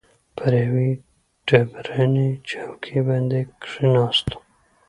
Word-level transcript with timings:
پر 0.35 0.53
یوې 0.63 0.89
ډبرینې 1.47 2.29
چوکۍ 2.49 2.97
باندې 3.07 3.39
کښېناستو. 3.61 4.37